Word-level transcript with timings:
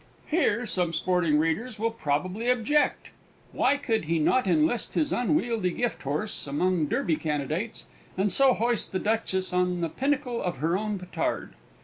Here 0.25 0.65
some 0.65 0.93
sporting 0.93 1.37
readers 1.37 1.77
will 1.77 1.91
probably 1.91 2.49
object! 2.49 3.11
Why 3.51 3.77
could 3.77 4.05
he 4.05 4.17
not 4.17 4.47
enlist 4.47 4.95
his 4.95 5.11
unwieldy 5.11 5.69
gifthorse 5.69 6.47
among 6.47 6.87
Derby 6.87 7.17
candidates 7.17 7.85
and 8.17 8.31
so 8.31 8.55
hoist 8.55 8.93
the 8.93 8.99
Duchess 8.99 9.53
on 9.53 9.81
the 9.81 9.89
pinnacle 9.89 10.41
of 10.41 10.57
her 10.57 10.75
own 10.75 10.97
petard? 10.97 11.53